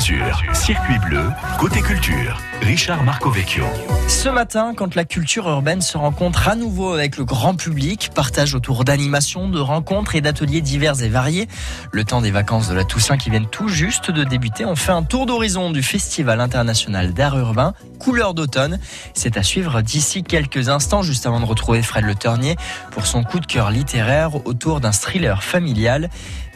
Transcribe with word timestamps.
Circuit 0.00 0.98
bleu, 1.00 1.24
côté 1.58 1.80
culture. 1.80 2.40
Richard 2.60 3.02
Marcovecchio. 3.02 3.64
Ce 4.06 4.28
matin, 4.28 4.72
quand 4.76 4.94
la 4.94 5.04
culture 5.04 5.48
urbaine 5.48 5.80
se 5.80 5.98
rencontre 5.98 6.46
à 6.46 6.54
nouveau 6.54 6.92
avec 6.92 7.16
le 7.16 7.24
grand 7.24 7.56
public, 7.56 8.10
partage 8.14 8.54
autour 8.54 8.84
d'animations, 8.84 9.48
de 9.48 9.58
rencontres 9.58 10.14
et 10.14 10.20
d'ateliers 10.20 10.60
divers 10.60 11.02
et 11.02 11.08
variés, 11.08 11.48
le 11.90 12.04
temps 12.04 12.20
des 12.20 12.30
vacances 12.30 12.68
de 12.68 12.74
la 12.74 12.84
Toussaint 12.84 13.16
qui 13.16 13.30
viennent 13.30 13.48
tout 13.50 13.68
juste 13.68 14.12
de 14.12 14.22
débuter, 14.22 14.64
on 14.64 14.76
fait 14.76 14.92
un 14.92 15.02
tour 15.02 15.26
d'horizon 15.26 15.72
du 15.72 15.82
Festival 15.82 16.40
international 16.40 17.12
d'art 17.12 17.36
urbain 17.36 17.74
Couleur 17.98 18.34
d'automne. 18.34 18.78
C'est 19.14 19.36
à 19.36 19.42
suivre 19.42 19.82
d'ici 19.82 20.22
quelques 20.22 20.68
instants, 20.68 21.02
juste 21.02 21.26
avant 21.26 21.40
de 21.40 21.44
retrouver 21.44 21.82
Fred 21.82 22.04
Le 22.04 22.14
Ternier 22.14 22.56
pour 22.92 23.06
son 23.06 23.24
coup 23.24 23.40
de 23.40 23.46
cœur 23.46 23.72
littéraire 23.72 24.46
autour 24.46 24.78
d'un 24.80 24.92
thriller 24.92 25.42
familial. 25.42 26.08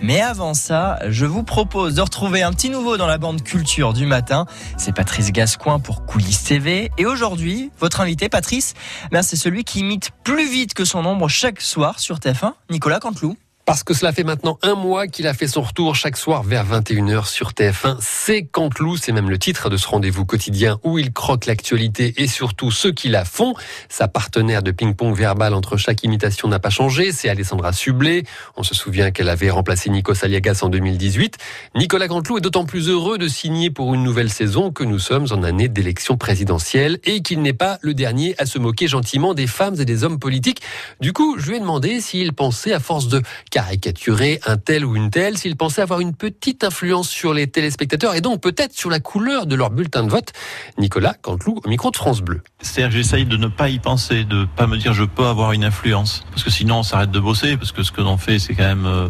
Mais 0.03 0.21
avant 0.21 0.53
ça, 0.53 0.99
je 1.09 1.25
vous 1.27 1.45
propose 1.45 1.95
de 1.95 2.01
retrouver 2.01 2.43
un 2.43 2.53
petit 2.53 2.71
nouveau 2.71 2.97
dans 2.97 3.07
la 3.07 3.19
bande 3.19 3.45
culture 3.45 3.93
du 3.93 4.05
matin. 4.05 4.47
C'est 4.77 4.93
Patrice 4.93 5.31
Gascoin 5.31 5.79
pour 5.79 6.05
Coulisses 6.05 6.43
TV. 6.43 6.91
Et 6.99 7.07
aujourd'hui, 7.07 7.71
votre 7.79 8.01
invité, 8.01 8.29
Patrice, 8.29 8.75
ben 9.13 9.23
c'est 9.23 9.37
celui 9.37 9.63
qui 9.63 9.79
imite 9.79 10.11
plus 10.25 10.51
vite 10.51 10.75
que 10.75 10.85
son 10.85 11.07
ombre 11.07 11.29
chaque 11.29 11.61
soir 11.61 12.01
sur 12.01 12.19
TF1, 12.19 12.55
Nicolas 12.69 12.99
Canteloup. 12.99 13.37
Parce 13.73 13.85
que 13.85 13.95
cela 13.95 14.13
fait 14.13 14.23
maintenant 14.23 14.59
un 14.61 14.75
mois 14.75 15.07
qu'il 15.07 15.27
a 15.27 15.33
fait 15.33 15.47
son 15.47 15.63
retour 15.63 15.97
chaque 15.97 16.19
soir 16.19 16.43
vers 16.43 16.67
21h 16.67 17.27
sur 17.27 17.53
TF1. 17.53 17.97
C'est 18.01 18.43
Canteloup, 18.43 18.99
c'est 18.99 19.13
même 19.13 19.31
le 19.31 19.39
titre 19.39 19.71
de 19.71 19.79
ce 19.79 19.89
rendez-vous 19.89 20.27
quotidien 20.27 20.79
où 20.85 20.99
il 20.99 21.11
croque 21.11 21.47
l'actualité 21.47 22.13
et 22.19 22.27
surtout 22.27 22.71
ceux 22.71 22.93
qui 22.93 23.09
la 23.09 23.25
font. 23.25 23.55
Sa 23.89 24.09
partenaire 24.09 24.63
de 24.63 24.73
ping-pong 24.73 25.17
verbal 25.17 25.55
entre 25.55 25.79
chaque 25.79 26.05
imitation 26.05 26.49
n'a 26.49 26.59
pas 26.59 26.69
changé, 26.69 27.13
c'est 27.13 27.31
Alessandra 27.31 27.73
Sublet. 27.73 28.25
On 28.59 28.63
se 28.63 28.75
souvient 28.75 29.11
qu'elle 29.11 29.31
avait 29.31 29.49
remplacé 29.49 29.89
Nico 29.89 30.13
Saliagas 30.13 30.59
en 30.61 30.69
2018. 30.69 31.39
Nicolas 31.75 32.09
Canteloup 32.09 32.37
est 32.37 32.43
d'autant 32.43 32.67
plus 32.67 32.91
heureux 32.91 33.17
de 33.17 33.27
signer 33.27 33.71
pour 33.71 33.95
une 33.95 34.03
nouvelle 34.03 34.29
saison 34.29 34.71
que 34.71 34.85
nous 34.85 34.99
sommes 34.99 35.29
en 35.31 35.43
année 35.43 35.69
d'élection 35.69 36.19
présidentielle 36.19 36.99
et 37.05 37.23
qu'il 37.23 37.41
n'est 37.41 37.55
pas 37.55 37.79
le 37.81 37.95
dernier 37.95 38.35
à 38.37 38.45
se 38.45 38.59
moquer 38.59 38.87
gentiment 38.87 39.33
des 39.33 39.47
femmes 39.47 39.81
et 39.81 39.87
des 39.87 40.05
hommes 40.05 40.19
politiques. 40.19 40.61
Du 41.01 41.15
coup, 41.15 41.39
je 41.39 41.49
lui 41.49 41.57
ai 41.57 41.61
demandé 41.61 42.03
s'il 42.03 42.35
pensait 42.35 42.75
à 42.75 42.79
force 42.79 43.09
de 43.09 43.23
caricaturer 43.63 44.41
un 44.45 44.57
tel 44.57 44.85
ou 44.85 44.97
une 44.97 45.11
telle 45.11 45.39
s'ils 45.39 45.57
pensaient 45.57 45.83
avoir 45.83 46.01
une 46.01 46.15
petite 46.15 46.65
influence 46.65 47.09
sur 47.09 47.33
les 47.33 47.47
téléspectateurs 47.47 48.17
et 48.17 48.21
donc 48.21 48.41
peut-être 48.41 48.77
sur 48.77 48.91
la 48.91 48.99
couleur 48.99 49.47
de 49.47 49.55
leur 49.55 49.71
bulletin 49.71 50.03
de 50.03 50.11
vote. 50.11 50.33
Nicolas 50.79 51.15
Canteloup 51.15 51.61
au 51.65 51.69
micro 51.69 51.93
de 51.93 51.97
France 51.97 52.23
Bleu. 52.23 52.43
C'est-à-dire 52.61 52.91
que 52.91 52.97
j'essaye 52.97 53.25
de 53.25 53.37
ne 53.37 53.47
pas 53.47 53.69
y 53.69 53.79
penser, 53.79 54.25
de 54.25 54.47
pas 54.57 54.67
me 54.67 54.77
dire 54.79 54.95
je 54.95 55.05
peux 55.05 55.27
avoir 55.27 55.53
une 55.53 55.65
influence. 55.65 56.25
Parce 56.31 56.43
que 56.43 56.51
sinon 56.51 56.79
on 56.79 56.83
s'arrête 56.83 57.13
de 57.13 57.21
bosser, 57.21 57.57
parce 57.57 57.71
que 57.71 57.85
ce 57.85 57.93
que 57.93 58.01
l'on 58.01 58.17
fait 58.17 58.41
c'est 58.41 58.55
quand 58.55 58.65
même 58.65 58.87
euh, 58.87 59.09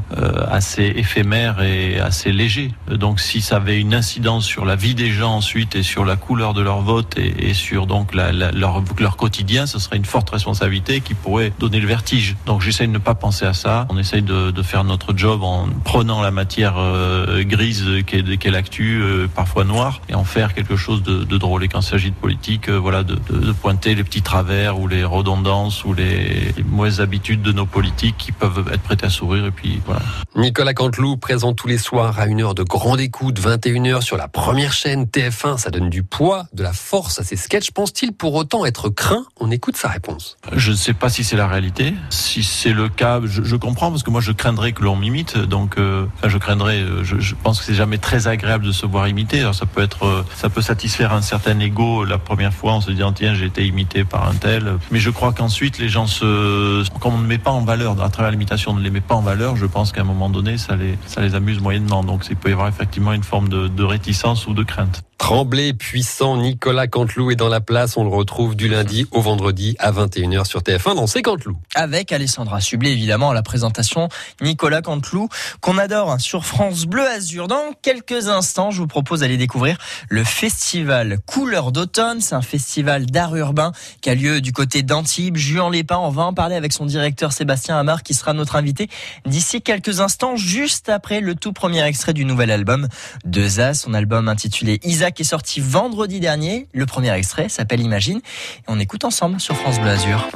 assez 0.50 0.84
éphémère 0.96 1.62
et 1.62 1.98
assez 1.98 2.30
léger. 2.30 2.72
Donc 2.90 3.20
si 3.20 3.40
ça 3.40 3.56
avait 3.56 3.80
une 3.80 3.94
incidence 3.94 4.44
sur 4.44 4.66
la 4.66 4.76
vie 4.76 4.94
des 4.94 5.12
gens 5.12 5.36
ensuite 5.36 5.76
et 5.76 5.82
sur 5.82 6.04
la 6.04 6.16
couleur 6.16 6.52
de 6.52 6.60
leur 6.60 6.82
vote 6.82 7.16
et, 7.16 7.54
sur 7.54 7.86
donc 7.86 8.14
leur, 8.14 8.82
leur 8.98 9.16
quotidien, 9.16 9.66
ce 9.66 9.78
serait 9.78 9.96
une 9.96 10.04
forte 10.04 10.28
responsabilité 10.28 11.00
qui 11.00 11.14
pourrait 11.14 11.52
donner 11.58 11.80
le 11.80 11.88
vertige. 11.88 12.36
Donc 12.44 12.60
j'essaye 12.60 12.88
de 12.88 12.92
ne 12.92 12.98
pas 12.98 13.14
penser 13.14 13.46
à 13.46 13.54
ça. 13.54 13.86
On 13.88 13.98
essaye 13.98 14.22
de 14.22 14.31
de, 14.32 14.62
faire 14.62 14.84
notre 14.84 15.16
job 15.16 15.42
en 15.42 15.68
prenant 15.84 16.22
la 16.22 16.30
matière 16.30 16.74
euh, 16.78 17.42
grise 17.44 17.84
qu'est 18.06 18.22
qu 18.38 18.50
l'actu, 18.50 19.00
euh, 19.02 19.26
parfois 19.28 19.64
noire, 19.64 20.00
et 20.08 20.14
en 20.14 20.24
faire 20.24 20.54
quelque 20.54 20.76
chose 20.76 21.02
de, 21.02 21.24
de 21.24 21.38
drôle. 21.38 21.64
Et 21.64 21.68
quand 21.68 21.80
il 21.80 21.86
s'agit 21.86 22.10
de 22.10 22.16
politique, 22.16 22.68
euh, 22.68 22.78
voilà, 22.78 23.02
de, 23.02 23.16
de, 23.30 23.52
pointer 23.52 23.94
les 23.94 24.04
petits 24.04 24.22
travers 24.22 24.78
ou 24.78 24.88
les 24.88 25.04
redondances 25.04 25.84
ou 25.84 25.92
les, 25.92 26.52
les, 26.56 26.62
mauvaises 26.64 27.00
habitudes 27.00 27.42
de 27.42 27.52
nos 27.52 27.66
politiques 27.66 28.16
qui 28.18 28.32
peuvent 28.32 28.64
être 28.72 28.82
prêtes 28.82 29.04
à 29.04 29.10
sourire. 29.10 29.46
Et 29.46 29.50
puis 29.50 29.80
voilà. 29.84 30.02
Nicolas 30.36 30.74
Canteloup, 30.74 31.16
présent 31.16 31.52
tous 31.52 31.68
les 31.68 31.78
soirs 31.78 32.18
à 32.18 32.26
une 32.26 32.40
heure 32.40 32.54
de 32.54 32.62
grande 32.62 33.00
écoute, 33.00 33.38
21h 33.40 34.00
sur 34.00 34.16
la 34.16 34.28
première 34.28 34.72
chaîne 34.72 35.04
TF1. 35.04 35.58
Ça 35.58 35.70
donne 35.70 35.90
du 35.90 36.02
poids, 36.02 36.46
de 36.52 36.62
la 36.62 36.72
force 36.72 37.18
à 37.18 37.24
ses 37.24 37.36
sketchs. 37.36 37.70
Pense-t-il 37.72 38.12
pour 38.12 38.34
autant 38.34 38.64
être 38.64 38.88
craint? 38.88 39.24
On 39.40 39.50
écoute 39.50 39.76
sa 39.76 39.88
réponse. 39.88 40.38
Je 40.54 40.70
ne 40.70 40.76
sais 40.76 40.94
pas 40.94 41.10
si 41.10 41.24
c'est 41.24 41.36
la 41.36 41.46
réalité. 41.46 41.94
Si 42.10 42.42
c'est 42.42 42.72
le 42.72 42.88
cas, 42.88 43.20
je, 43.24 43.42
je 43.42 43.56
comprends 43.56 43.90
parce 43.90 44.02
que 44.02 44.10
moi 44.10 44.21
je 44.22 44.32
craindrais 44.32 44.72
que 44.72 44.82
l'on 44.82 44.96
m'imite. 44.96 45.36
Donc, 45.36 45.76
euh, 45.76 46.06
enfin, 46.14 46.28
je 46.28 46.38
craindrais. 46.38 46.80
Euh, 46.80 47.04
je, 47.04 47.18
je, 47.18 47.34
pense 47.34 47.58
que 47.58 47.64
c'est 47.66 47.74
jamais 47.74 47.98
très 47.98 48.28
agréable 48.28 48.64
de 48.64 48.72
se 48.72 48.86
voir 48.86 49.08
imiter. 49.08 49.40
Alors, 49.40 49.54
ça 49.54 49.66
peut 49.66 49.82
être, 49.82 50.06
euh, 50.06 50.24
ça 50.34 50.48
peut 50.48 50.62
satisfaire 50.62 51.12
un 51.12 51.22
certain 51.22 51.58
ego 51.60 52.04
la 52.04 52.18
première 52.18 52.54
fois 52.54 52.72
en 52.72 52.80
se 52.80 52.90
disant 52.90 53.12
tiens, 53.12 53.34
j'ai 53.34 53.46
été 53.46 53.66
imité 53.66 54.04
par 54.04 54.28
un 54.28 54.34
tel. 54.34 54.78
Mais 54.90 55.00
je 55.00 55.10
crois 55.10 55.32
qu'ensuite, 55.32 55.78
les 55.78 55.88
gens 55.88 56.06
se, 56.06 56.88
comme 57.00 57.14
on 57.14 57.18
ne 57.18 57.26
met 57.26 57.38
pas 57.38 57.50
en 57.50 57.64
valeur 57.64 58.00
à 58.02 58.08
travers 58.08 58.30
l'imitation, 58.30 58.70
on 58.70 58.74
ne 58.74 58.82
les 58.82 58.90
met 58.90 59.00
pas 59.00 59.14
en 59.14 59.22
valeur. 59.22 59.56
Je 59.56 59.66
pense 59.66 59.92
qu'à 59.92 60.02
un 60.02 60.04
moment 60.04 60.30
donné, 60.30 60.56
ça 60.56 60.76
les, 60.76 60.96
ça 61.06 61.20
les 61.20 61.34
amuse 61.34 61.60
moyennement. 61.60 62.04
Donc, 62.04 62.24
il 62.30 62.36
peut 62.36 62.50
y 62.50 62.52
avoir 62.52 62.68
effectivement 62.68 63.12
une 63.12 63.24
forme 63.24 63.48
de, 63.48 63.68
de 63.68 63.84
réticence 63.84 64.46
ou 64.46 64.54
de 64.54 64.62
crainte. 64.62 65.02
Tremblé, 65.22 65.72
puissant, 65.72 66.36
Nicolas 66.36 66.88
Canteloup 66.88 67.30
est 67.30 67.36
dans 67.36 67.48
la 67.48 67.60
place. 67.60 67.96
On 67.96 68.02
le 68.02 68.10
retrouve 68.10 68.56
du 68.56 68.66
lundi 68.66 69.06
au 69.12 69.20
vendredi 69.20 69.76
à 69.78 69.92
21h 69.92 70.44
sur 70.44 70.62
TF1 70.62 70.96
dans 70.96 71.06
C'est 71.06 71.22
Canteloup. 71.22 71.56
Avec 71.76 72.10
Alessandra 72.10 72.60
Sublet, 72.60 72.90
évidemment, 72.90 73.30
à 73.30 73.34
la 73.34 73.44
présentation 73.44 74.08
Nicolas 74.40 74.82
Canteloup, 74.82 75.28
qu'on 75.60 75.78
adore 75.78 76.20
sur 76.20 76.44
France 76.44 76.86
Bleu 76.86 77.06
Azur. 77.06 77.46
Dans 77.46 77.72
quelques 77.82 78.26
instants, 78.26 78.72
je 78.72 78.78
vous 78.78 78.88
propose 78.88 79.20
d'aller 79.20 79.36
découvrir 79.36 79.78
le 80.08 80.24
festival 80.24 81.20
Couleur 81.24 81.70
d'automne. 81.70 82.20
C'est 82.20 82.34
un 82.34 82.42
festival 82.42 83.06
d'art 83.06 83.36
urbain 83.36 83.70
qui 84.00 84.10
a 84.10 84.16
lieu 84.16 84.40
du 84.40 84.52
côté 84.52 84.82
d'Antibes, 84.82 85.36
Juan-les-Pins. 85.36 86.00
On 86.00 86.10
va 86.10 86.24
en 86.24 86.34
parler 86.34 86.56
avec 86.56 86.72
son 86.72 86.84
directeur 86.84 87.32
Sébastien 87.32 87.78
Amar 87.78 88.02
qui 88.02 88.14
sera 88.14 88.32
notre 88.32 88.56
invité 88.56 88.88
d'ici 89.24 89.62
quelques 89.62 90.00
instants, 90.00 90.34
juste 90.34 90.88
après 90.88 91.20
le 91.20 91.36
tout 91.36 91.52
premier 91.52 91.84
extrait 91.84 92.12
du 92.12 92.24
nouvel 92.24 92.50
album 92.50 92.88
de 93.24 93.46
Zaz, 93.46 93.82
son 93.82 93.94
album 93.94 94.28
intitulé 94.28 94.80
Isaac 94.82 95.11
qui 95.12 95.22
est 95.22 95.26
sorti 95.26 95.60
vendredi 95.60 96.20
dernier. 96.20 96.66
Le 96.72 96.86
premier 96.86 97.12
extrait 97.12 97.48
s'appelle 97.48 97.80
Imagine. 97.80 98.18
Et 98.18 98.64
on 98.68 98.78
écoute 98.80 99.04
ensemble 99.04 99.40
sur 99.40 99.56
France 99.56 99.78
Bleu 99.80 99.90
Azur. 99.90 100.28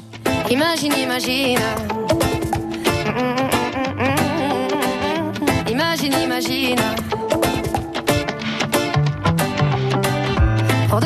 Imagine, 0.51 0.93
imagine. 0.93 1.59
Imagine, 5.69 6.13
imagine. 6.23 6.77
Pour 10.89 11.01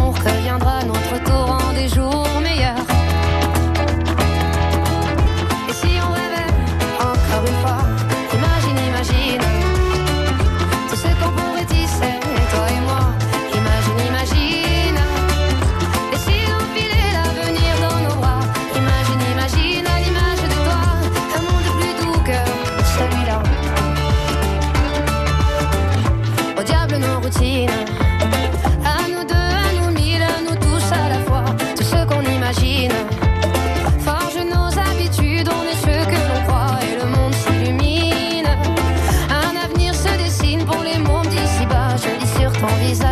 J'imagine 0.00 0.06
mon 0.06 0.06
amour 0.06 0.14
que 0.14 0.42
viendra 0.42 0.84
notre 0.84 1.24
tour 1.24 1.58
en 1.68 1.72
des 1.74 1.88
jours 1.88 2.29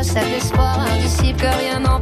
cet 0.09 0.33
espoir 0.43 0.81
indicible 0.81 1.39
que 1.39 1.47
rien 1.47 1.81
n'emportera. 1.81 1.98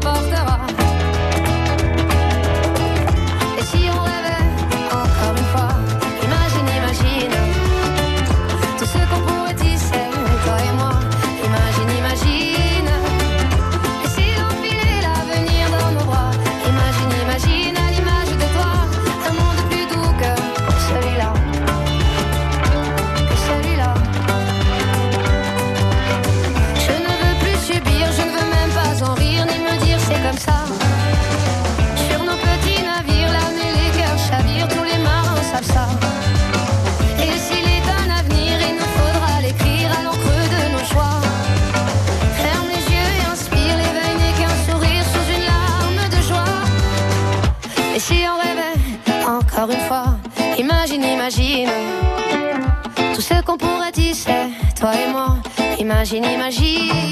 Imagine, 56.25 57.06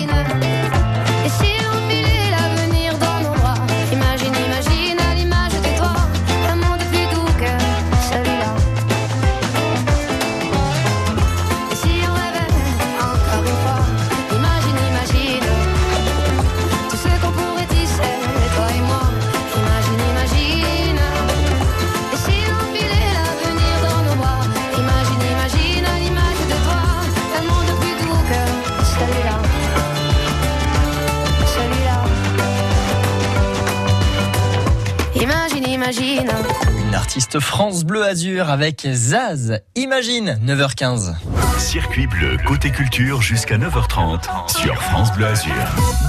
France 37.40 37.84
Bleu 37.84 38.04
Azur 38.04 38.50
avec 38.50 38.86
Zaz. 38.92 39.60
Imagine, 39.74 40.38
9h15. 40.46 41.14
Circuit 41.58 42.06
bleu 42.06 42.36
côté 42.46 42.70
culture 42.70 43.22
jusqu'à 43.22 43.56
9h30 43.56 44.48
sur 44.48 44.74
France 44.82 45.12
Bleu 45.12 45.26
Azur. 45.26 45.52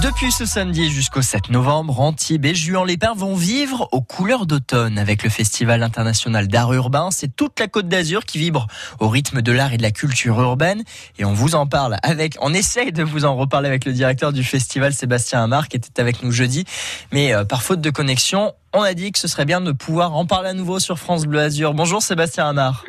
Depuis 0.02 0.32
ce 0.32 0.44
samedi 0.44 0.90
jusqu'au 0.90 1.22
7 1.22 1.50
novembre, 1.50 2.00
Antibes 2.00 2.44
et 2.44 2.54
Juan-les-Pins 2.54 3.14
vont 3.16 3.34
vivre 3.34 3.88
aux 3.92 4.02
couleurs 4.02 4.46
d'automne 4.46 4.98
avec 4.98 5.22
le 5.22 5.30
Festival 5.30 5.82
international 5.82 6.48
d'art 6.48 6.72
urbain. 6.72 7.10
C'est 7.10 7.34
toute 7.34 7.58
la 7.60 7.68
côte 7.68 7.88
d'Azur 7.88 8.24
qui 8.24 8.38
vibre 8.38 8.66
au 8.98 9.08
rythme 9.08 9.40
de 9.42 9.52
l'art 9.52 9.72
et 9.72 9.76
de 9.78 9.82
la 9.82 9.92
culture 9.92 10.40
urbaine. 10.40 10.82
Et 11.18 11.24
on 11.24 11.32
vous 11.32 11.54
en 11.54 11.66
parle 11.66 11.96
avec, 12.02 12.36
on 12.40 12.52
essaye 12.52 12.92
de 12.92 13.02
vous 13.02 13.24
en 13.24 13.36
reparler 13.36 13.68
avec 13.68 13.84
le 13.84 13.92
directeur 13.92 14.32
du 14.32 14.44
festival, 14.44 14.92
Sébastien 14.92 15.42
Amar, 15.42 15.68
qui 15.68 15.76
était 15.76 16.00
avec 16.00 16.22
nous 16.22 16.32
jeudi. 16.32 16.64
Mais 17.12 17.32
euh, 17.32 17.44
par 17.44 17.62
faute 17.62 17.80
de 17.80 17.90
connexion, 17.90 18.52
on 18.72 18.82
a 18.82 18.94
dit 18.94 19.12
que 19.12 19.18
ce 19.18 19.28
serait 19.28 19.44
bien 19.44 19.60
de 19.60 19.72
pouvoir 19.72 20.14
en 20.14 20.26
parler 20.26 20.50
à 20.50 20.52
nouveau 20.54 20.78
sur 20.78 20.98
France 20.98 21.26
Bleu 21.26 21.40
Azur. 21.40 21.74
Bonjour 21.74 22.02
Sébastien 22.02 22.48
Amar. 22.48 22.84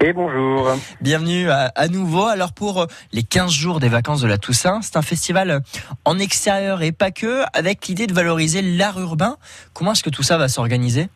Et 0.00 0.12
bonjour. 0.12 0.68
Bienvenue 1.00 1.48
à, 1.50 1.70
à 1.76 1.88
nouveau. 1.88 2.26
Alors 2.26 2.52
pour 2.52 2.82
euh, 2.82 2.86
les 3.12 3.22
15 3.22 3.52
jours 3.52 3.78
des 3.80 3.88
vacances 3.88 4.20
de 4.20 4.26
la 4.26 4.36
Toussaint, 4.38 4.80
c'est 4.82 4.96
un 4.96 5.02
festival 5.02 5.50
euh, 5.50 5.60
en 6.04 6.18
extérieur 6.18 6.82
et 6.82 6.90
pas 6.90 7.12
que, 7.12 7.42
avec 7.52 7.86
l'idée 7.86 8.08
de 8.08 8.12
valoriser 8.12 8.62
l'art 8.62 8.98
urbain. 9.00 9.36
Comment 9.74 9.92
est-ce 9.92 10.02
que 10.02 10.10
tout 10.10 10.24
ça 10.24 10.38
va 10.38 10.48
s'organiser? 10.48 11.08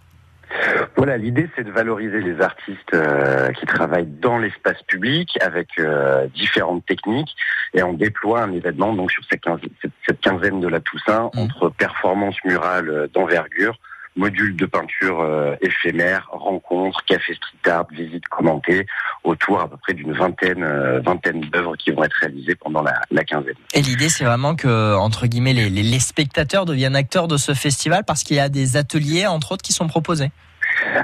Voilà, 0.96 1.18
l'idée 1.18 1.50
c'est 1.56 1.64
de 1.64 1.70
valoriser 1.72 2.20
les 2.20 2.40
artistes 2.40 2.94
euh, 2.94 3.50
qui 3.52 3.66
travaillent 3.66 4.06
dans 4.06 4.38
l'espace 4.38 4.80
public 4.86 5.36
avec 5.42 5.68
euh, 5.78 6.26
différentes 6.28 6.86
techniques 6.86 7.34
et 7.74 7.82
on 7.82 7.92
déploie 7.92 8.42
un 8.42 8.52
événement 8.52 8.94
donc 8.94 9.10
sur 9.10 9.22
cette, 9.28 9.40
quinzaine, 9.42 9.68
cette, 9.82 9.92
cette 10.06 10.20
quinzaine 10.20 10.60
de 10.60 10.68
la 10.68 10.80
Toussaint 10.80 11.30
Mhm. 11.34 11.42
entre 11.42 11.68
performances 11.70 12.36
murales 12.44 13.08
d'envergure, 13.12 13.76
modules 14.16 14.56
de 14.56 14.66
peinture 14.66 15.20
euh, 15.20 15.54
éphémères, 15.60 16.28
rencontres, 16.32 17.04
café 17.06 17.34
street 17.34 17.70
art, 17.70 17.86
visites 17.90 18.26
commentées, 18.28 18.86
autour 19.24 19.60
à 19.60 19.68
peu 19.68 19.76
près 19.76 19.94
d'une 19.94 20.12
vingtaine, 20.12 20.62
euh, 20.62 21.00
vingtaine 21.00 21.40
d'œuvres 21.40 21.76
qui 21.76 21.90
vont 21.90 22.02
être 22.04 22.16
réalisées 22.20 22.54
pendant 22.54 22.82
la, 22.82 23.24
quinzaine. 23.24 23.54
Et 23.74 23.82
l'idée, 23.82 24.08
c'est 24.08 24.24
vraiment 24.24 24.54
que, 24.54 24.94
entre 24.96 25.26
guillemets, 25.26 25.52
les 25.52 26.00
spectateurs 26.00 26.64
deviennent 26.64 26.96
acteurs 26.96 27.28
de 27.28 27.36
ce 27.36 27.54
festival 27.54 28.04
parce 28.06 28.22
qu'il 28.22 28.36
y 28.36 28.40
a 28.40 28.48
des 28.48 28.76
ateliers, 28.76 29.26
entre 29.26 29.52
autres, 29.52 29.62
qui 29.62 29.72
sont 29.72 29.88
proposés. 29.88 30.30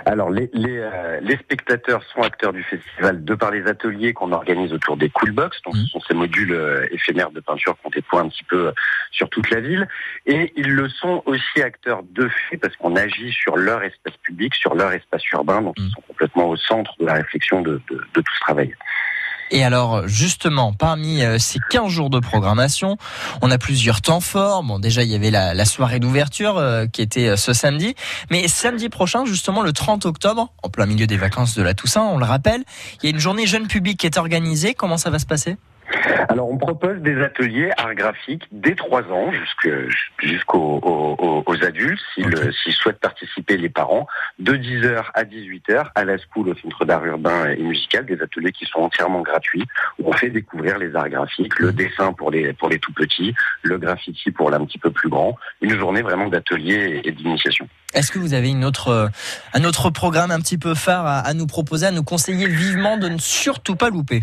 Alors, 0.06 0.30
les, 0.30 0.50
les, 0.52 0.78
euh, 0.78 1.20
les 1.20 1.36
spectateurs 1.36 2.02
sont 2.04 2.22
acteurs 2.22 2.52
du 2.52 2.62
festival 2.62 3.24
de 3.24 3.34
par 3.34 3.50
les 3.50 3.66
ateliers 3.66 4.12
qu'on 4.12 4.32
organise 4.32 4.72
autour 4.72 4.96
des 4.96 5.10
Cool 5.10 5.32
Box. 5.32 5.60
Donc, 5.62 5.76
ce 5.76 5.86
sont 5.86 6.00
ces 6.00 6.14
modules 6.14 6.52
euh, 6.52 6.86
éphémères 6.90 7.30
de 7.30 7.40
peinture 7.40 7.76
qu'on 7.82 7.90
déploie 7.90 8.20
un 8.20 8.28
petit 8.28 8.44
peu 8.44 8.68
euh, 8.68 8.72
sur 9.10 9.28
toute 9.28 9.50
la 9.50 9.60
ville. 9.60 9.88
Et 10.26 10.52
ils 10.56 10.70
le 10.70 10.88
sont 10.88 11.22
aussi 11.26 11.62
acteurs 11.62 12.02
de 12.10 12.28
fait 12.28 12.56
parce 12.56 12.76
qu'on 12.76 12.96
agit 12.96 13.32
sur 13.32 13.56
leur 13.56 13.82
espace 13.82 14.16
public, 14.18 14.54
sur 14.54 14.74
leur 14.74 14.92
espace 14.92 15.24
urbain. 15.32 15.62
Donc, 15.62 15.74
ils 15.78 15.90
sont 15.90 16.02
complètement 16.02 16.48
au 16.48 16.56
centre 16.56 16.94
de 16.98 17.06
la 17.06 17.14
réflexion 17.14 17.62
de, 17.62 17.80
de, 17.90 17.96
de 17.96 18.20
tout 18.20 18.34
ce 18.34 18.40
travail. 18.40 18.74
Et 19.54 19.62
alors, 19.64 20.08
justement, 20.08 20.72
parmi 20.72 21.22
euh, 21.22 21.38
ces 21.38 21.58
15 21.70 21.88
jours 21.88 22.08
de 22.08 22.18
programmation, 22.18 22.96
on 23.42 23.50
a 23.50 23.58
plusieurs 23.58 24.00
temps 24.00 24.20
forts. 24.20 24.62
Bon, 24.62 24.78
déjà, 24.78 25.02
il 25.02 25.10
y 25.10 25.14
avait 25.14 25.30
la, 25.30 25.52
la 25.52 25.64
soirée 25.66 26.00
d'ouverture 26.00 26.56
euh, 26.56 26.86
qui 26.86 27.02
était 27.02 27.28
euh, 27.28 27.36
ce 27.36 27.52
samedi. 27.52 27.94
Mais 28.30 28.48
samedi 28.48 28.88
prochain, 28.88 29.26
justement, 29.26 29.60
le 29.60 29.74
30 29.74 30.06
octobre, 30.06 30.48
en 30.62 30.70
plein 30.70 30.86
milieu 30.86 31.06
des 31.06 31.18
vacances 31.18 31.54
de 31.54 31.62
la 31.62 31.74
Toussaint, 31.74 32.00
on 32.00 32.16
le 32.16 32.24
rappelle, 32.24 32.64
il 33.02 33.10
y 33.10 33.12
a 33.12 33.14
une 33.14 33.20
journée 33.20 33.46
jeune 33.46 33.66
public 33.66 34.00
qui 34.00 34.06
est 34.06 34.16
organisée. 34.16 34.72
Comment 34.72 34.96
ça 34.96 35.10
va 35.10 35.18
se 35.18 35.26
passer? 35.26 35.58
Alors, 36.28 36.50
on 36.50 36.56
propose 36.58 36.98
des 37.00 37.20
ateliers 37.22 37.70
art 37.76 37.94
graphique 37.94 38.44
dès 38.52 38.74
3 38.74 39.02
ans 39.12 39.30
jusqu'aux 40.18 40.58
aux, 40.82 41.16
aux- 41.18 41.42
aux 41.46 41.64
adultes, 41.64 42.00
s'ils 42.14 42.72
souhaitent 42.74 43.00
participer 43.00 43.56
les 43.56 43.68
parents, 43.68 44.06
de 44.38 44.54
10h 44.56 45.04
à 45.14 45.24
18h 45.24 45.90
à 45.94 46.04
la 46.04 46.16
School 46.18 46.48
au 46.50 46.54
Centre 46.56 46.84
d'art 46.84 47.04
urbain 47.04 47.50
et 47.50 47.62
musical, 47.62 48.06
des 48.06 48.20
ateliers 48.20 48.52
qui 48.52 48.64
sont 48.66 48.80
entièrement 48.80 49.20
gratuits, 49.22 49.64
où 49.98 50.08
on 50.08 50.12
fait 50.12 50.30
découvrir 50.30 50.78
les 50.78 50.94
arts 50.94 51.08
graphiques, 51.08 51.58
le 51.58 51.72
dessin 51.72 52.12
pour 52.12 52.30
les, 52.30 52.52
pour 52.52 52.68
les 52.68 52.78
tout 52.78 52.92
petits, 52.92 53.34
le 53.62 53.78
graffiti 53.78 54.30
pour 54.30 54.50
l'un 54.50 54.64
petit 54.64 54.78
peu 54.78 54.90
plus 54.90 55.08
grand, 55.08 55.36
une 55.60 55.78
journée 55.78 56.02
vraiment 56.02 56.28
d'ateliers 56.28 57.00
et, 57.04 57.08
et 57.08 57.12
d'initiation. 57.12 57.68
Est-ce 57.94 58.10
que 58.10 58.18
vous 58.18 58.34
avez 58.34 58.50
une 58.50 58.64
autre, 58.64 58.88
euh, 58.88 59.08
un 59.54 59.64
autre 59.64 59.90
programme 59.90 60.30
un 60.30 60.40
petit 60.40 60.58
peu 60.58 60.74
phare 60.74 61.06
à, 61.06 61.18
à 61.18 61.34
nous 61.34 61.46
proposer, 61.46 61.86
à 61.86 61.90
nous 61.90 62.02
conseiller 62.04 62.46
vivement 62.46 62.96
de 62.96 63.08
ne 63.08 63.18
surtout 63.18 63.76
pas 63.76 63.90
louper? 63.90 64.22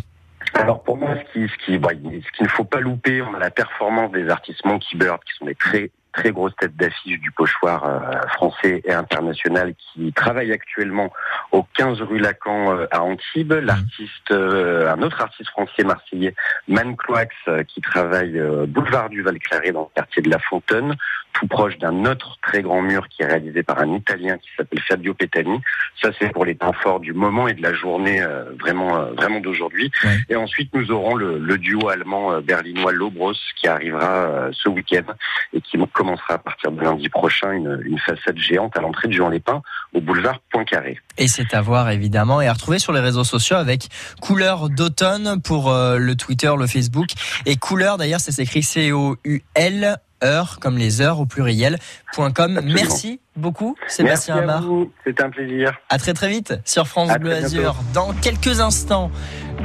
Alors 0.53 0.83
pour 0.83 0.97
moi, 0.97 1.15
ce 1.15 1.33
qui, 1.33 1.47
ce 1.47 1.65
qui, 1.65 1.77
bon, 1.77 1.89
ce 1.89 2.37
qu'il 2.37 2.43
ne 2.43 2.49
faut 2.49 2.63
pas 2.63 2.79
louper, 2.79 3.21
on 3.21 3.33
a 3.33 3.39
la 3.39 3.51
performance 3.51 4.11
des 4.11 4.29
artistes 4.29 4.63
Monkey 4.65 4.97
Bird, 4.97 5.23
qui 5.23 5.33
sont 5.37 5.45
des 5.45 5.55
très 5.55 5.91
très 6.13 6.31
grosses 6.31 6.55
têtes 6.55 6.75
d'affiche 6.75 7.19
du 7.19 7.31
pochoir 7.31 7.85
euh, 7.85 8.27
français 8.33 8.81
et 8.85 8.91
international, 8.91 9.73
qui 9.77 10.11
travaillent 10.13 10.51
actuellement 10.51 11.11
au 11.51 11.63
15 11.75 12.01
rue 12.01 12.19
Lacan 12.19 12.75
euh, 12.75 12.87
à 12.91 13.01
Antibes. 13.01 13.53
L'artiste, 13.53 14.31
euh, 14.31 14.91
un 14.91 15.01
autre 15.01 15.21
artiste 15.21 15.49
français 15.49 15.83
marseillais, 15.83 16.35
Man 16.67 16.95
Cloax, 16.95 17.35
qui 17.67 17.81
travaille 17.81 18.39
boulevard 18.67 19.09
du 19.09 19.21
Val-Claret 19.21 19.71
dans 19.71 19.81
le 19.81 19.95
quartier 19.95 20.21
de 20.21 20.29
La 20.29 20.39
Fontaine, 20.39 20.95
tout 21.33 21.47
proche 21.47 21.77
d'un 21.77 22.05
autre 22.05 22.37
très 22.41 22.61
grand 22.61 22.81
mur 22.81 23.07
qui 23.07 23.21
est 23.21 23.25
réalisé 23.25 23.63
par 23.63 23.79
un 23.79 23.93
Italien 23.93 24.37
qui 24.37 24.49
s'appelle 24.57 24.81
Fabio 24.81 25.13
Petani. 25.13 25.59
Ça, 26.01 26.09
c'est 26.19 26.31
pour 26.31 26.45
les 26.45 26.55
temps 26.55 26.73
forts 26.73 26.99
du 26.99 27.13
moment 27.13 27.47
et 27.47 27.53
de 27.53 27.61
la 27.61 27.73
journée 27.73 28.23
vraiment 28.59 29.11
vraiment 29.13 29.39
d'aujourd'hui. 29.39 29.91
Ouais. 30.03 30.17
Et 30.29 30.35
ensuite, 30.35 30.73
nous 30.73 30.91
aurons 30.91 31.15
le, 31.15 31.37
le 31.37 31.57
duo 31.57 31.89
allemand 31.89 32.39
berlinois 32.41 32.91
Lobros 32.91 33.33
qui 33.55 33.67
arrivera 33.67 34.49
ce 34.51 34.69
week-end 34.69 35.13
et 35.53 35.61
qui 35.61 35.77
commencera 35.99 36.35
à 36.35 36.37
partir 36.37 36.71
de 36.71 36.81
lundi 36.81 37.09
prochain 37.09 37.51
une, 37.51 37.81
une 37.85 37.99
façade 37.99 38.37
géante 38.37 38.77
à 38.77 38.81
l'entrée 38.81 39.09
de 39.09 39.13
Jean-Lépin 39.13 39.61
au 39.93 39.99
boulevard 39.99 40.39
Poincaré. 40.49 40.97
Et 41.17 41.27
c'est 41.27 41.53
à 41.53 41.59
voir 41.61 41.89
évidemment 41.89 42.39
et 42.39 42.47
à 42.47 42.53
retrouver 42.53 42.79
sur 42.79 42.93
les 42.93 43.01
réseaux 43.01 43.25
sociaux 43.25 43.57
avec 43.57 43.89
couleur 44.21 44.69
d'automne 44.69 45.41
pour 45.41 45.69
euh, 45.69 45.97
le 45.97 46.15
Twitter, 46.15 46.51
le 46.57 46.67
Facebook. 46.67 47.09
Et 47.45 47.57
couleur 47.57 47.97
d'ailleurs, 47.97 48.21
ça 48.21 48.31
s'écrit 48.31 48.63
C-O-U-L, 48.63 49.97
heure 50.23 50.59
comme 50.61 50.77
les 50.77 51.01
heures 51.01 51.19
au 51.19 51.25
pluriel, 51.25 51.77
point 52.13 52.31
.com. 52.31 52.61
Merci 52.63 53.19
beaucoup 53.35 53.75
Sébastien 53.87 54.35
Merci 54.35 54.49
à 54.49 54.53
Amar. 54.55 54.63
vous, 54.63 54.91
c'était 55.05 55.23
un 55.23 55.29
plaisir. 55.29 55.77
À 55.89 55.97
très 55.97 56.13
très 56.13 56.29
vite 56.29 56.53
sur 56.65 56.87
France 56.87 57.09
À 57.09 57.17
Bleu. 57.17 57.33
Azur. 57.33 57.75
Dans 57.93 58.13
quelques 58.13 58.59
instants, 58.61 59.11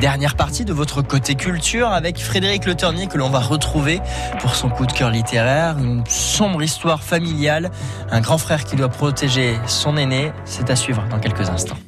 dernière 0.01 0.37
partie 0.37 0.65
de 0.65 0.73
votre 0.73 1.03
côté 1.03 1.35
culture 1.35 1.89
avec 1.89 2.19
Frédéric 2.19 2.65
Le 2.65 2.75
Ternier 2.75 3.07
que 3.07 3.19
l'on 3.19 3.31
va 3.31 3.41
retrouver 3.41 4.01
pour 4.41 4.55
son 4.55 4.69
coup 4.69 4.87
de 4.87 4.93
cœur 4.93 5.11
littéraire, 5.11 5.79
une 5.79 6.05
sombre 6.07 6.63
histoire 6.63 7.03
familiale, 7.03 7.71
un 8.11 8.21
grand 8.21 8.39
frère 8.39 8.65
qui 8.65 8.77
doit 8.77 8.89
protéger 8.89 9.59
son 9.67 9.97
aîné. 9.97 10.33
C'est 10.45 10.71
à 10.71 10.77
suivre 10.77 11.05
dans 11.11 11.19
quelques 11.19 11.49
instants. 11.49 11.79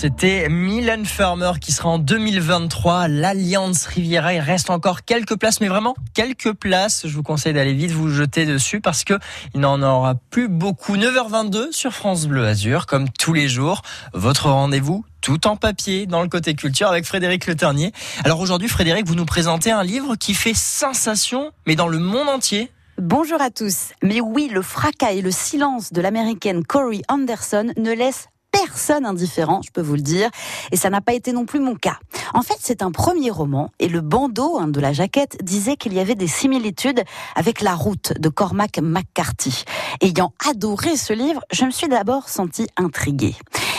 C'était 0.00 0.48
Milan 0.48 1.02
Farmer 1.04 1.54
qui 1.60 1.72
sera 1.72 1.88
en 1.88 1.98
2023. 1.98 3.08
L'Alliance 3.08 3.84
Riviera, 3.84 4.32
il 4.32 4.38
reste 4.38 4.70
encore 4.70 5.04
quelques 5.04 5.36
places, 5.36 5.60
mais 5.60 5.66
vraiment 5.66 5.96
quelques 6.14 6.52
places. 6.52 7.08
Je 7.08 7.12
vous 7.16 7.24
conseille 7.24 7.52
d'aller 7.52 7.74
vite 7.74 7.90
vous 7.90 8.08
jeter 8.08 8.46
dessus 8.46 8.80
parce 8.80 9.02
que 9.02 9.14
il 9.54 9.60
n'en 9.60 9.82
aura 9.82 10.14
plus 10.14 10.46
beaucoup. 10.46 10.96
9h22 10.96 11.72
sur 11.72 11.92
France 11.92 12.28
Bleu 12.28 12.46
Azur, 12.46 12.86
comme 12.86 13.08
tous 13.08 13.32
les 13.32 13.48
jours. 13.48 13.82
Votre 14.12 14.50
rendez-vous 14.50 15.04
tout 15.20 15.48
en 15.48 15.56
papier 15.56 16.06
dans 16.06 16.22
le 16.22 16.28
côté 16.28 16.54
culture 16.54 16.86
avec 16.86 17.04
Frédéric 17.04 17.48
Le 17.48 17.56
Ternier. 17.56 17.90
Alors 18.24 18.38
aujourd'hui, 18.38 18.68
Frédéric, 18.68 19.04
vous 19.04 19.16
nous 19.16 19.26
présentez 19.26 19.72
un 19.72 19.82
livre 19.82 20.14
qui 20.14 20.34
fait 20.34 20.54
sensation, 20.54 21.50
mais 21.66 21.74
dans 21.74 21.88
le 21.88 21.98
monde 21.98 22.28
entier. 22.28 22.70
Bonjour 22.98 23.40
à 23.40 23.50
tous. 23.50 23.88
Mais 24.04 24.20
oui, 24.20 24.48
le 24.52 24.62
fracas 24.62 25.10
et 25.10 25.22
le 25.22 25.32
silence 25.32 25.92
de 25.92 26.00
l'américaine 26.00 26.64
Corey 26.64 27.02
Anderson 27.08 27.72
ne 27.76 27.92
laissent 27.92 28.28
personne 28.64 29.06
indifférent, 29.06 29.60
je 29.64 29.70
peux 29.70 29.80
vous 29.80 29.94
le 29.94 30.00
dire, 30.00 30.30
et 30.72 30.76
ça 30.76 30.90
n'a 30.90 31.00
pas 31.00 31.14
été 31.14 31.32
non 31.32 31.44
plus 31.44 31.60
mon 31.60 31.74
cas. 31.74 31.98
En 32.34 32.42
fait, 32.42 32.56
c'est 32.60 32.82
un 32.82 32.90
premier 32.90 33.30
roman, 33.30 33.70
et 33.78 33.88
le 33.88 34.00
bandeau 34.00 34.58
hein, 34.58 34.68
de 34.68 34.80
la 34.80 34.92
jaquette 34.92 35.42
disait 35.42 35.76
qu'il 35.76 35.94
y 35.94 36.00
avait 36.00 36.14
des 36.14 36.26
similitudes 36.26 37.02
avec 37.34 37.60
La 37.60 37.74
Route 37.74 38.12
de 38.18 38.28
Cormac 38.28 38.78
McCarthy. 38.80 39.64
Ayant 40.00 40.32
adoré 40.48 40.96
ce 40.96 41.12
livre, 41.12 41.40
je 41.52 41.64
me 41.64 41.70
suis 41.70 41.88
d'abord 41.88 42.28
sentie 42.28 42.66
intriguée. 42.76 43.34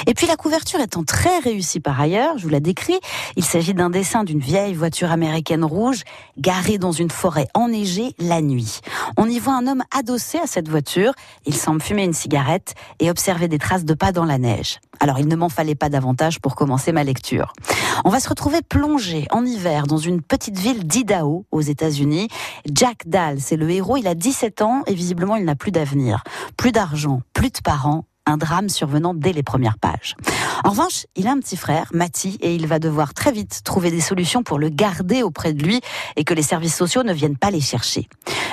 Et 0.09 0.15
puis 0.15 0.25
la 0.25 0.37
couverture 0.37 0.79
étant 0.79 1.03
très 1.03 1.37
réussie 1.37 1.79
par 1.79 2.01
ailleurs, 2.01 2.35
je 2.39 2.43
vous 2.43 2.49
la 2.49 2.59
décris, 2.59 2.99
il 3.35 3.45
s'agit 3.45 3.75
d'un 3.75 3.91
dessin 3.91 4.23
d'une 4.23 4.39
vieille 4.39 4.73
voiture 4.73 5.11
américaine 5.11 5.63
rouge 5.63 6.01
garée 6.39 6.79
dans 6.79 6.91
une 6.91 7.11
forêt 7.11 7.47
enneigée 7.53 8.15
la 8.17 8.41
nuit. 8.41 8.79
On 9.17 9.29
y 9.29 9.37
voit 9.37 9.53
un 9.53 9.67
homme 9.67 9.83
adossé 9.95 10.39
à 10.39 10.47
cette 10.47 10.67
voiture, 10.67 11.13
il 11.45 11.53
semble 11.53 11.79
fumer 11.79 12.05
une 12.05 12.13
cigarette 12.13 12.73
et 12.99 13.11
observer 13.11 13.47
des 13.47 13.59
traces 13.59 13.85
de 13.85 13.93
pas 13.93 14.11
dans 14.11 14.25
la 14.25 14.39
neige. 14.39 14.79
Alors 14.99 15.19
il 15.19 15.27
ne 15.27 15.35
m'en 15.35 15.47
fallait 15.47 15.75
pas 15.75 15.89
davantage 15.89 16.39
pour 16.39 16.55
commencer 16.55 16.91
ma 16.91 17.03
lecture. 17.03 17.53
On 18.03 18.09
va 18.09 18.19
se 18.19 18.29
retrouver 18.29 18.63
plongé 18.63 19.27
en 19.29 19.45
hiver 19.45 19.85
dans 19.85 19.97
une 19.97 20.23
petite 20.23 20.57
ville 20.57 20.87
d'Idaho 20.87 21.45
aux 21.51 21.61
États-Unis. 21.61 22.29
Jack 22.73 23.07
Dahl, 23.07 23.39
c'est 23.39 23.57
le 23.57 23.69
héros, 23.69 23.97
il 23.97 24.07
a 24.07 24.15
17 24.15 24.63
ans 24.63 24.81
et 24.87 24.95
visiblement 24.95 25.35
il 25.35 25.45
n'a 25.45 25.55
plus 25.55 25.71
d'avenir, 25.71 26.23
plus 26.57 26.71
d'argent, 26.71 27.21
plus 27.33 27.51
de 27.51 27.59
parents, 27.63 28.05
un 28.29 28.37
drame 28.37 28.69
survenant 28.69 29.13
dès 29.13 29.33
les 29.33 29.43
premières 29.43 29.77
pages. 29.77 30.15
En 30.63 30.71
revanche, 30.71 31.05
il 31.15 31.27
a 31.27 31.31
un 31.31 31.39
petit 31.39 31.57
frère, 31.57 31.89
Matty, 31.93 32.37
et 32.41 32.55
il 32.55 32.67
va 32.67 32.79
devoir 32.79 33.13
très 33.13 33.31
vite 33.31 33.61
trouver 33.63 33.91
des 33.91 34.01
solutions 34.01 34.43
pour 34.43 34.59
le 34.59 34.69
garder 34.69 35.23
auprès 35.23 35.53
de 35.53 35.63
lui 35.63 35.81
et 36.15 36.23
que 36.23 36.33
les 36.33 36.41
services 36.41 36.75
sociaux 36.75 37.03
ne 37.03 37.13
viennent 37.13 37.37
pas 37.37 37.51
les 37.51 37.61
chercher. 37.61 38.07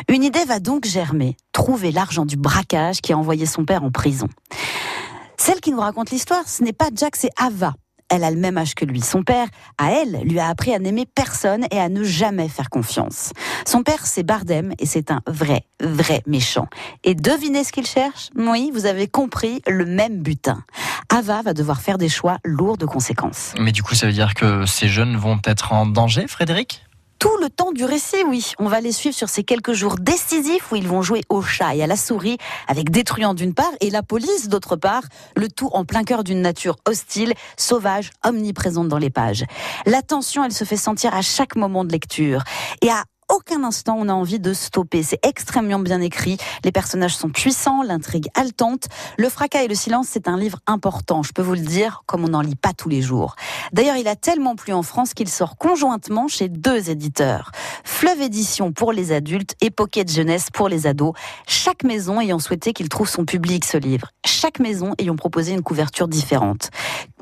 Une 0.09 0.23
idée 0.23 0.45
va 0.45 0.61
donc 0.61 0.85
germer, 0.85 1.37
trouver 1.53 1.93
l'argent 1.93 2.25
du 2.25 2.37
braquage 2.37 3.01
qui 3.01 3.13
a 3.13 3.19
envoyé 3.19 3.47
son 3.47 3.65
père 3.65 3.85
en 3.85 3.91
prison. 3.91 4.29
Celle 5.37 5.61
qui 5.61 5.71
nous 5.71 5.81
raconte 5.81 6.11
l'histoire, 6.11 6.49
ce 6.49 6.63
n'est 6.63 6.73
pas 6.73 6.89
Jack, 6.95 7.17
c'est 7.17 7.31
Ava. 7.37 7.75
Elle 8.09 8.23
a 8.23 8.31
le 8.31 8.37
même 8.37 8.57
âge 8.57 8.75
que 8.75 8.85
lui. 8.85 9.01
Son 9.01 9.23
père, 9.23 9.49
à 9.79 9.91
elle, 9.91 10.21
lui 10.23 10.39
a 10.39 10.49
appris 10.49 10.73
à 10.73 10.79
n'aimer 10.79 11.07
personne 11.07 11.67
et 11.71 11.81
à 11.81 11.89
ne 11.89 12.05
jamais 12.05 12.49
faire 12.49 12.71
confiance. 12.71 13.33
Son 13.67 13.83
père, 13.83 14.07
c'est 14.07 14.23
Bardem 14.23 14.73
et 14.79 14.87
c'est 14.87 15.11
un 15.11 15.23
vrai, 15.27 15.65
vrai 15.83 16.23
méchant. 16.27 16.69
Et 17.03 17.15
devinez 17.15 17.65
ce 17.65 17.73
qu'il 17.73 17.87
cherche? 17.87 18.31
Oui, 18.37 18.71
vous 18.73 18.87
avez 18.87 19.09
compris, 19.09 19.61
le 19.67 19.85
même 19.85 20.23
butin. 20.23 20.63
Ava 21.09 21.43
va 21.43 21.53
devoir 21.53 21.81
faire 21.81 21.99
des 21.99 22.09
choix 22.09 22.39
lourds 22.45 22.79
de 22.79 22.87
conséquences. 22.87 23.55
Mais 23.59 23.73
du 23.73 23.83
coup, 23.83 23.95
ça 23.95 24.07
veut 24.07 24.13
dire 24.13 24.35
que 24.35 24.67
ces 24.67 24.89
jeunes 24.89 25.17
vont 25.17 25.41
être 25.45 25.73
en 25.73 25.87
danger, 25.87 26.27
Frédéric? 26.29 26.86
Tout 27.19 27.37
le 27.41 27.49
temps 27.49 27.73
du 27.73 27.85
récit, 27.85 28.25
oui. 28.27 28.53
On 28.59 28.69
va 28.69 28.81
les 28.81 28.93
suivre 28.93 29.15
sur 29.15 29.29
ces 29.29 29.45
quelques 29.45 29.73
jours 29.73 29.97
décisifs 29.97 30.71
où 30.73 30.77
ils 30.77 30.87
vont 30.87 31.03
jouer 31.03 31.23
au 31.29 31.43
chat 31.43 31.75
et 31.75 31.83
à 31.83 31.87
la 31.87 31.97
souris 31.97 32.39
avec 32.69 32.91
des 32.91 33.05
truands 33.05 33.35
d'une 33.35 33.55
part 33.55 33.73
et 33.81 33.91
la 33.91 34.03
police 34.03 34.49
d'autre 34.49 34.77
part, 34.77 35.03
le 35.37 35.49
tout 35.49 35.71
en 35.73 35.85
plein 35.85 36.05
cœur 36.05 36.25
d'une 36.25 36.43
nature 36.43 36.77
hostile, 36.87 37.35
sauvage, 37.57 38.11
omniprésente 38.25 38.89
dans 38.89 38.99
les 38.99 39.11
pages. 39.11 39.45
La 39.87 40.03
tension, 40.03 40.45
elle 40.45 40.53
se 40.53 40.65
fait 40.65 40.77
sentir 40.77 41.15
à 41.15 41.23
chaque 41.23 41.57
moment 41.57 41.85
de 41.85 41.93
lecture 41.93 42.43
et 42.83 42.91
à 42.91 43.05
aucun 43.29 43.65
instant 43.65 43.97
on 43.99 44.09
a 44.09 44.13
envie 44.13 44.41
de 44.41 44.53
stopper. 44.53 45.03
C'est 45.03 45.25
extrêmement 45.25 45.79
bien 45.79 46.01
écrit. 46.01 46.37
Les 46.65 46.73
personnages 46.73 47.17
sont 47.17 47.29
puissants, 47.29 47.83
l'intrigue 47.83 48.29
haletante. 48.35 48.87
Le 49.19 49.29
fracas 49.29 49.63
et 49.63 49.69
le 49.69 49.75
silence, 49.75 50.09
c'est 50.11 50.29
un 50.29 50.37
livre 50.37 50.59
important, 50.67 51.23
je 51.23 51.33
peux 51.33 51.43
vous 51.43 51.55
le 51.55 51.61
dire, 51.61 52.03
comme 52.07 52.25
on 52.25 52.29
n'en 52.29 52.41
lit 52.41 52.57
pas 52.57 52.73
tous 52.73 52.89
les 52.89 53.03
jours. 53.03 53.37
D'ailleurs, 53.73 53.97
il 53.97 54.09
a 54.09 54.17
tellement 54.17 54.57
plu 54.57 54.73
en 54.73 54.83
France 54.83 55.15
qu'il 55.15 55.29
sort 55.29 55.57
conjointement 55.57 56.29
chez 56.29 56.49
deux 56.49 56.91
éditeurs. 56.91 57.51
Fleuve 57.85 58.21
Édition 58.21 58.73
pour 58.73 58.93
les 58.93 59.13
adultes 59.13 59.55
et 59.61 59.71
Pocket 59.71 60.11
Jeunesse 60.11 60.49
pour 60.53 60.69
les 60.69 60.87
ados. 60.87 61.15
Chaque 61.47 61.85
maison 61.85 62.21
ayant 62.21 62.39
souhaité 62.39 62.73
qu'il 62.73 62.89
trouve 62.89 63.09
son 63.09 63.25
public, 63.25 63.65
ce 63.65 63.77
livre. 63.77 64.11
Chaque 64.25 64.59
maison 64.61 64.95
ayant 64.99 65.17
proposé 65.17 65.53
une 65.53 65.63
couverture 65.63 66.09
différente. 66.09 66.71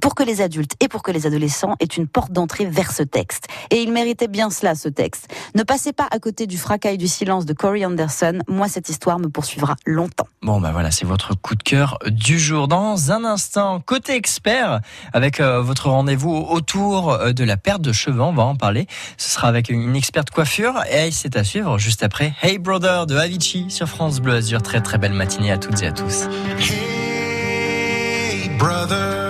Pour 0.05 0.15
que 0.15 0.23
les 0.23 0.43
adultes 0.43 0.75
et 0.81 0.89
pour 0.89 1.03
que 1.03 1.11
les 1.11 1.27
adolescents 1.27 1.77
aient 1.81 1.87
une 1.87 2.07
porte 2.07 2.31
d'entrée 2.31 2.67
vers 2.67 2.93
ce 2.93 3.03
texte. 3.03 3.47
Et 3.71 3.81
il 3.81 3.91
méritait 3.91 4.29
bien 4.29 4.51
cela, 4.51 4.75
ce 4.75 4.91
texte. 4.91 5.29
Ne 5.55 5.63
passez 5.63 5.95
pas 5.95 6.07
à 6.11 6.19
côté 6.19 6.47
du 6.47 6.59
fracas 6.59 6.91
et 6.91 6.99
du 6.99 7.09
silence 7.09 7.47
de 7.47 7.55
Corey 7.55 7.87
Anderson. 7.87 8.41
Moi, 8.47 8.69
cette 8.69 8.91
histoire 8.91 9.19
me 9.19 9.29
poursuivra 9.31 9.77
longtemps. 9.87 10.29
Bon, 10.43 10.61
bah 10.61 10.73
voilà, 10.73 10.91
c'est 10.91 11.07
votre 11.07 11.35
coup 11.35 11.55
de 11.55 11.63
cœur 11.63 11.99
du 12.07 12.39
jour. 12.39 12.69
Dans 12.69 13.13
un 13.13 13.25
instant, 13.25 13.81
côté 13.81 14.15
expert, 14.15 14.81
avec 15.15 15.41
euh, 15.41 15.63
votre 15.63 15.89
rendez-vous 15.89 16.37
autour 16.51 17.11
euh, 17.11 17.33
de 17.33 17.43
la 17.43 17.57
perte 17.57 17.81
de 17.81 17.93
cheveux, 17.93 18.21
on 18.21 18.35
va 18.35 18.43
en 18.43 18.57
parler. 18.57 18.87
Ce 19.17 19.31
sera 19.31 19.49
avec 19.49 19.71
une 19.71 19.97
experte 19.97 20.29
coiffure 20.29 20.83
et 20.93 21.13
c'est 21.13 21.35
à 21.35 21.45
suivre 21.45 21.79
juste 21.79 22.03
après 22.03 22.35
Hey 22.43 22.59
Brother 22.59 23.07
de 23.07 23.17
Avicii 23.17 23.71
sur 23.71 23.89
France 23.89 24.21
Bleu 24.21 24.35
Azur. 24.35 24.61
Très 24.61 24.83
très 24.83 24.99
belle 24.99 25.15
matinée 25.15 25.51
à 25.51 25.57
toutes 25.57 25.81
et 25.83 25.87
à 25.87 25.93
tous. 25.93 26.25
Hey, 26.59 28.51
brother, 28.59 29.24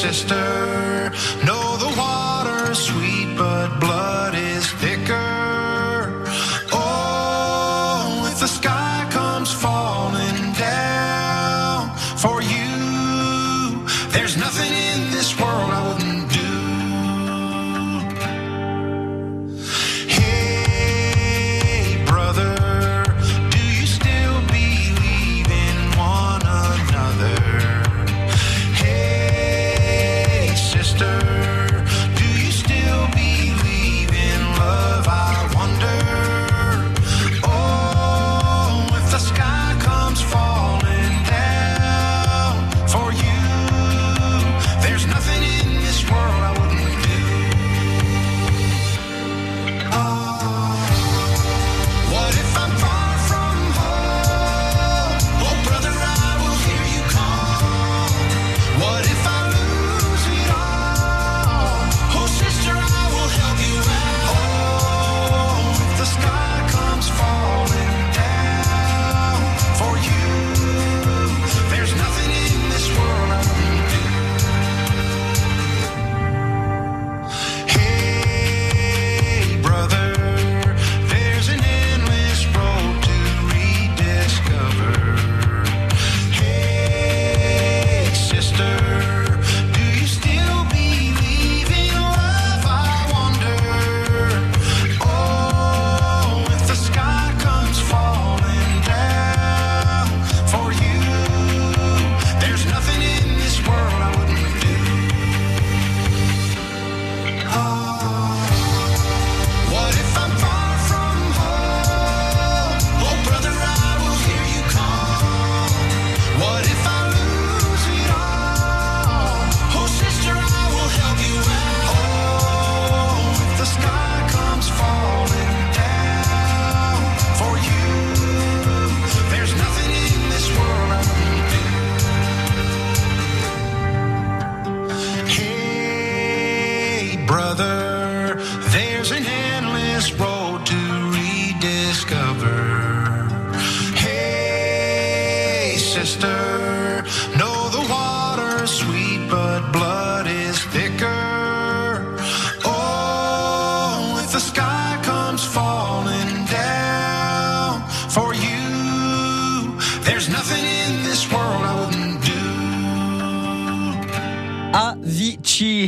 sister, 0.00 0.79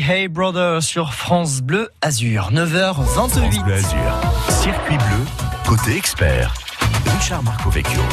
Hey 0.01 0.29
Brother 0.29 0.83
sur 0.83 1.13
France 1.13 1.61
Bleu 1.61 1.91
Azur, 2.01 2.51
9h28. 2.51 3.63
Bleu 3.63 3.75
Azur. 3.75 4.21
Circuit 4.49 4.97
bleu, 4.97 5.27
côté 5.67 5.97
expert. 5.97 6.62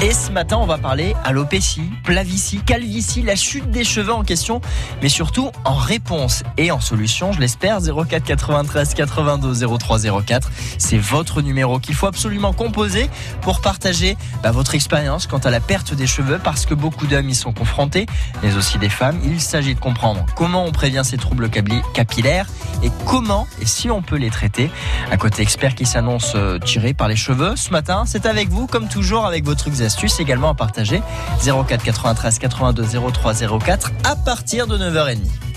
Et 0.03 0.13
ce 0.13 0.31
matin, 0.31 0.57
on 0.61 0.67
va 0.67 0.77
parler 0.77 1.15
alopécie, 1.23 1.89
plavicie, 2.03 2.61
calvitie, 2.61 3.23
la 3.23 3.35
chute 3.35 3.71
des 3.71 3.83
cheveux 3.83 4.13
en 4.13 4.23
question, 4.23 4.61
mais 5.01 5.09
surtout 5.09 5.49
en 5.65 5.73
réponse 5.73 6.43
et 6.57 6.69
en 6.69 6.79
solution, 6.79 7.31
je 7.31 7.39
l'espère, 7.39 7.79
04 7.81 8.23
93 8.23 8.93
82 8.93 9.77
03 9.79 10.21
04. 10.23 10.51
C'est 10.77 10.99
votre 10.99 11.41
numéro 11.41 11.79
qu'il 11.79 11.95
faut 11.95 12.05
absolument 12.05 12.53
composer 12.53 13.09
pour 13.41 13.61
partager 13.61 14.15
bah, 14.43 14.51
votre 14.51 14.75
expérience 14.75 15.25
quant 15.25 15.39
à 15.39 15.49
la 15.49 15.59
perte 15.59 15.95
des 15.95 16.05
cheveux, 16.05 16.39
parce 16.43 16.67
que 16.67 16.75
beaucoup 16.75 17.07
d'hommes 17.07 17.29
y 17.29 17.35
sont 17.35 17.51
confrontés, 17.51 18.05
mais 18.43 18.55
aussi 18.55 18.77
des 18.77 18.89
femmes. 18.89 19.19
Il 19.25 19.41
s'agit 19.41 19.73
de 19.73 19.79
comprendre 19.79 20.23
comment 20.35 20.65
on 20.65 20.71
prévient 20.71 21.01
ces 21.03 21.17
troubles 21.17 21.49
capillaires 21.49 22.45
et 22.83 22.91
comment 23.07 23.47
et 23.59 23.65
si 23.65 23.89
on 23.89 24.03
peut 24.03 24.17
les 24.17 24.29
traiter. 24.29 24.69
Un 25.11 25.17
côté 25.17 25.41
expert 25.41 25.73
qui 25.73 25.87
s'annonce 25.87 26.33
euh, 26.35 26.59
tiré 26.59 26.93
par 26.93 27.07
les 27.07 27.15
cheveux. 27.15 27.55
Ce 27.55 27.71
matin, 27.71 28.03
c'est 28.05 28.27
avec 28.27 28.49
vous, 28.49 28.67
comme 28.67 28.87
toujours, 28.99 29.25
avec 29.25 29.45
vos 29.45 29.55
trucs 29.55 29.79
astuces 29.79 30.19
également 30.19 30.49
à 30.49 30.53
partager. 30.53 31.01
04 31.41 31.81
93 31.81 32.37
82 32.37 32.83
03 33.13 33.33
04 33.59 33.91
à 34.03 34.17
partir 34.17 34.67
de 34.67 34.77
9h30. 34.77 35.48